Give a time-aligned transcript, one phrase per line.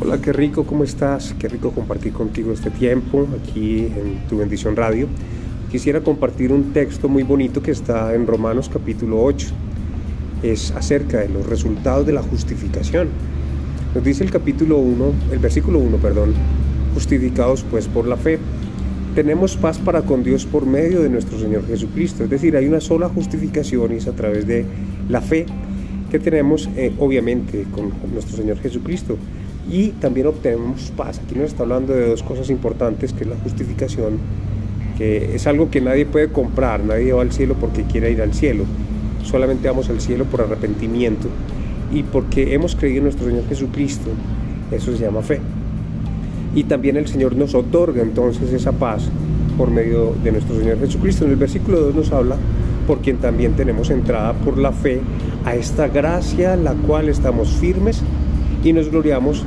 [0.00, 1.34] Hola, qué rico, ¿cómo estás?
[1.38, 5.08] Qué rico compartir contigo este tiempo aquí en Tu Bendición Radio.
[5.70, 9.48] Quisiera compartir un texto muy bonito que está en Romanos capítulo 8.
[10.44, 13.08] Es acerca de los resultados de la justificación.
[13.92, 16.34] Nos dice el capítulo 1, el versículo 1, perdón,
[16.94, 18.38] justificados pues por la fe.
[19.16, 22.22] Tenemos paz para con Dios por medio de nuestro Señor Jesucristo.
[22.22, 24.64] Es decir, hay una sola justificación y es a través de
[25.08, 25.46] la fe
[26.12, 29.16] que tenemos eh, obviamente con nuestro Señor Jesucristo
[29.70, 31.22] y también obtenemos paz.
[31.24, 34.18] Aquí nos está hablando de dos cosas importantes, que es la justificación,
[34.98, 38.34] que es algo que nadie puede comprar, nadie va al cielo porque quiera ir al
[38.34, 38.64] cielo,
[39.24, 41.28] solamente vamos al cielo por arrepentimiento
[41.90, 44.10] y porque hemos creído en nuestro Señor Jesucristo,
[44.70, 45.40] eso se llama fe.
[46.54, 49.08] Y también el Señor nos otorga entonces esa paz
[49.56, 51.24] por medio de nuestro Señor Jesucristo.
[51.24, 52.36] En el versículo 2 nos habla
[52.92, 55.00] por quien también tenemos entrada por la fe
[55.46, 58.02] a esta gracia la cual estamos firmes
[58.62, 59.46] y nos gloriamos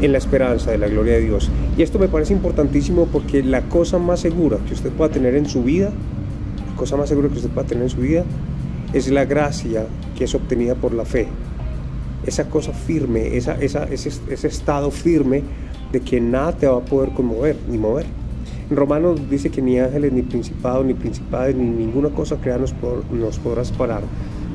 [0.00, 1.50] en la esperanza de la gloria de Dios.
[1.76, 5.44] Y esto me parece importantísimo porque la cosa más segura que usted pueda tener en
[5.44, 5.90] su vida,
[6.66, 8.24] la cosa más segura que usted pueda tener en su vida,
[8.94, 9.84] es la gracia
[10.16, 11.28] que es obtenida por la fe.
[12.24, 15.42] Esa cosa firme, esa, esa, ese, ese estado firme
[15.92, 18.06] de que nada te va a poder conmover ni mover.
[18.70, 22.74] Romanos dice que ni ángeles, ni principados, ni principales, ni ninguna cosa creada nos,
[23.10, 24.02] nos podrá separar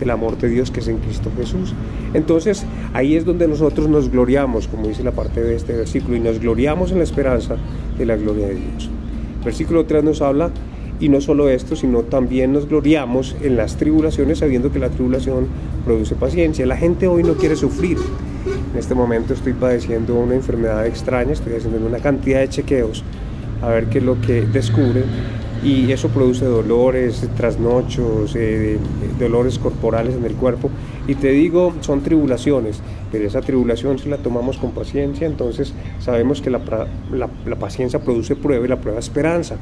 [0.00, 1.74] del amor de Dios que es en Cristo Jesús.
[2.14, 6.20] Entonces ahí es donde nosotros nos gloriamos, como dice la parte de este versículo, y
[6.20, 7.56] nos gloriamos en la esperanza
[7.98, 8.90] de la gloria de Dios.
[9.44, 10.50] versículo 3 nos habla,
[11.00, 15.46] y no solo esto, sino también nos gloriamos en las tribulaciones, sabiendo que la tribulación
[15.84, 16.66] produce paciencia.
[16.66, 17.98] La gente hoy no quiere sufrir.
[18.72, 23.04] En este momento estoy padeciendo una enfermedad extraña, estoy haciendo una cantidad de chequeos
[23.62, 25.04] a ver qué es lo que descubren
[25.62, 28.78] y eso produce dolores, trasnochos, eh,
[29.18, 30.70] dolores corporales en el cuerpo.
[31.08, 36.40] Y te digo, son tribulaciones, pero esa tribulación si la tomamos con paciencia, entonces sabemos
[36.40, 36.60] que la,
[37.58, 39.56] paciencia produce prueba y la prueba esperanza.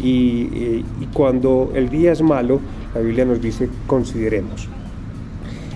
[0.00, 2.58] Y, y, cuando el día es malo,
[2.94, 4.68] la Biblia nos dice, consideremos.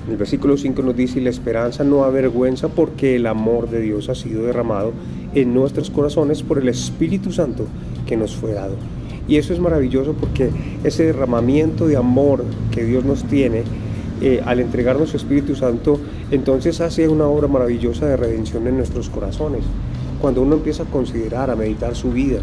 [0.07, 3.81] En el versículo 5 nos dice, y la esperanza no avergüenza porque el amor de
[3.81, 4.93] Dios ha sido derramado
[5.35, 7.67] en nuestros corazones por el Espíritu Santo
[8.07, 8.77] que nos fue dado.
[9.27, 10.51] Y eso es maravilloso porque
[10.85, 13.63] ese derramamiento de amor que Dios nos tiene
[14.21, 15.99] eh, al entregarnos su Espíritu Santo,
[16.31, 19.63] entonces hace una obra maravillosa de redención en nuestros corazones.
[20.21, 22.39] Cuando uno empieza a considerar, a meditar su vida,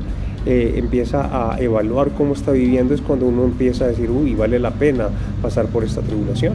[0.45, 4.59] eh, empieza a evaluar cómo está viviendo, es cuando uno empieza a decir, uy, vale
[4.59, 5.09] la pena
[5.41, 6.53] pasar por esta tribulación.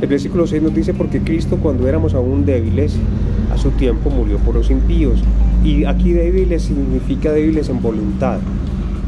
[0.00, 2.94] El versículo 6 nos dice, porque Cristo cuando éramos aún débiles,
[3.60, 5.20] su tiempo murió por los impíos.
[5.62, 8.40] Y aquí débiles significa débiles en voluntad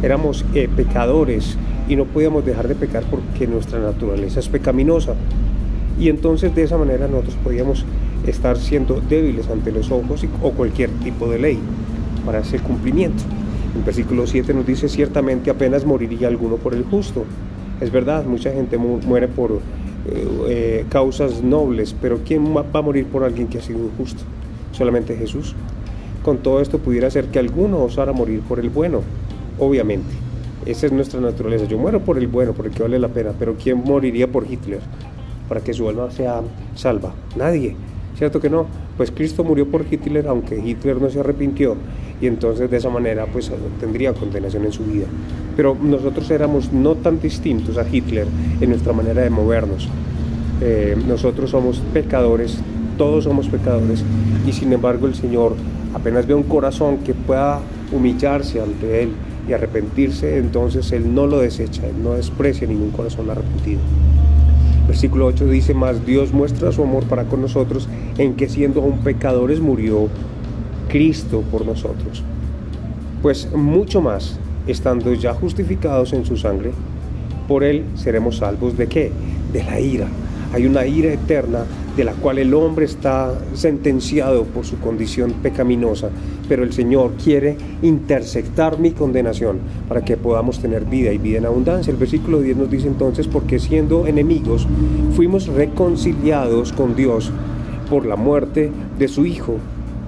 [0.03, 1.57] éramos eh, pecadores
[1.89, 5.15] y no podíamos dejar de pecar porque nuestra naturaleza es pecaminosa.
[5.99, 7.85] Y entonces de esa manera nosotros podíamos
[8.27, 11.59] estar siendo débiles ante los ojos o cualquier tipo de ley
[12.27, 13.23] para ese cumplimiento.
[13.77, 17.25] El versículo 7 nos dice, ciertamente apenas moriría alguno por el justo.
[17.81, 23.07] Es verdad, mucha gente muere por eh, eh, causas nobles, pero ¿quién va a morir
[23.07, 24.23] por alguien que ha sido injusto?
[24.73, 25.55] Solamente Jesús.
[26.25, 29.01] Con todo esto pudiera ser que alguno osara morir por el bueno,
[29.59, 30.13] obviamente.
[30.67, 31.65] Esa es nuestra naturaleza.
[31.65, 34.51] Yo muero por el bueno, por el que vale la pena, pero ¿quién moriría por
[34.51, 34.81] Hitler
[35.49, 36.41] para que su alma sea
[36.75, 37.13] salva?
[37.37, 37.75] Nadie.
[38.17, 38.67] ¿Cierto que no?
[38.97, 41.77] Pues Cristo murió por Hitler, aunque Hitler no se arrepintió,
[42.21, 43.51] y entonces de esa manera pues
[43.81, 45.07] tendría condenación en su vida.
[45.57, 48.27] Pero nosotros éramos no tan distintos a Hitler
[48.61, 49.89] en nuestra manera de movernos.
[50.61, 52.59] Eh, nosotros somos pecadores,
[52.97, 54.05] todos somos pecadores,
[54.47, 55.55] y sin embargo el Señor
[55.95, 57.61] apenas ve un corazón que pueda
[57.93, 59.11] humillarse ante Él
[59.49, 63.81] y arrepentirse, entonces Él no lo desecha, no desprecia ningún corazón arrepentido.
[64.87, 67.89] Versículo 8 dice, más Dios muestra su amor para con nosotros
[68.19, 70.09] en que siendo aún pecadores murió
[70.89, 72.23] Cristo por nosotros.
[73.23, 76.73] Pues mucho más, estando ya justificados en su sangre,
[77.49, 79.13] por Él seremos salvos de qué?
[79.53, 80.09] De la ira.
[80.53, 81.65] Hay una ira eterna
[81.97, 86.09] de la cual el hombre está sentenciado por su condición pecaminosa,
[86.49, 89.59] pero el Señor quiere intersectar mi condenación
[89.89, 91.91] para que podamos tener vida y vida en abundancia.
[91.91, 94.67] El versículo 10 nos dice entonces, porque siendo enemigos,
[95.15, 97.31] fuimos reconciliados con Dios
[97.91, 99.57] por la muerte de su Hijo.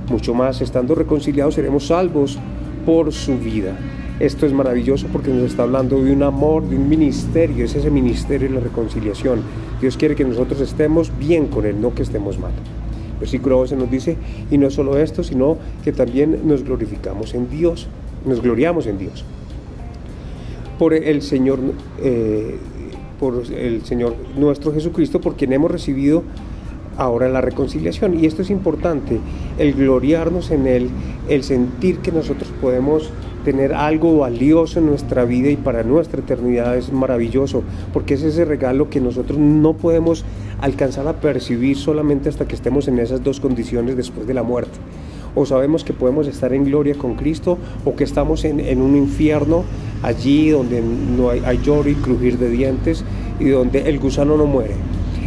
[0.08, 2.38] Mucho más, estando reconciliados, seremos salvos
[2.86, 3.76] por su vida.
[4.20, 7.90] Esto es maravilloso porque nos está hablando de un amor, de un ministerio, es ese
[7.90, 9.40] ministerio de la reconciliación.
[9.80, 12.52] Dios quiere que nosotros estemos bien con Él, no que estemos mal.
[13.18, 14.16] Versículo 11 nos dice,
[14.52, 17.88] y no solo esto, sino que también nos glorificamos en Dios,
[18.24, 19.24] nos gloriamos en Dios.
[20.78, 21.58] Por el Señor,
[22.00, 22.56] eh,
[23.18, 26.22] por el Señor nuestro Jesucristo, por quien hemos recibido
[26.96, 28.18] ahora la reconciliación.
[28.20, 29.18] Y esto es importante,
[29.58, 30.88] el gloriarnos en Él,
[31.28, 33.10] el sentir que nosotros podemos
[33.44, 37.62] tener algo valioso en nuestra vida y para nuestra eternidad es maravilloso,
[37.92, 40.24] porque es ese regalo que nosotros no podemos
[40.60, 44.78] alcanzar a percibir solamente hasta que estemos en esas dos condiciones después de la muerte.
[45.34, 49.64] O sabemos que podemos estar en gloria con Cristo o que estamos en, un infierno
[50.02, 53.04] allí donde no hay, hay y crujir de dientes
[53.40, 54.74] y donde el gusano no muere.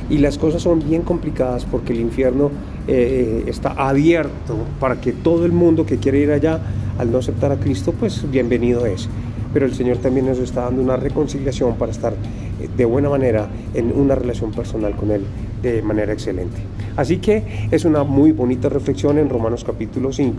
[0.10, 2.50] Y las cosas son bien complicadas porque el infierno
[2.88, 6.62] eh, está abierto para que todo el mundo que quiere ir allá,
[6.98, 9.08] al no aceptar a Cristo, pues bienvenido es.
[9.54, 13.48] Pero el Señor también nos está dando una reconciliación para estar eh, de buena manera
[13.74, 15.24] en una relación personal con Él
[15.62, 16.58] de manera excelente.
[16.96, 20.36] Así que es una muy bonita reflexión en Romanos capítulo 5.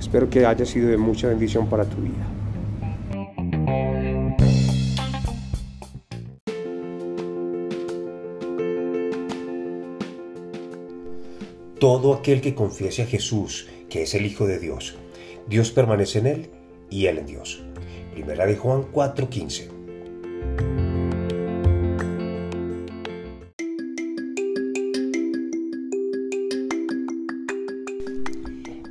[0.00, 2.26] Espero que haya sido de mucha bendición para tu vida.
[11.78, 14.96] todo aquel que confiese a Jesús, que es el Hijo de Dios.
[15.48, 16.50] Dios permanece en él
[16.90, 17.62] y él en Dios.
[18.12, 19.68] Primera de Juan 4:15.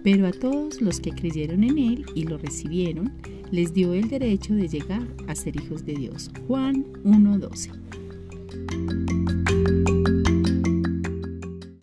[0.03, 3.11] Pero a todos los que creyeron en Él y lo recibieron,
[3.51, 6.31] les dio el derecho de llegar a ser hijos de Dios.
[6.47, 8.06] Juan 1.12.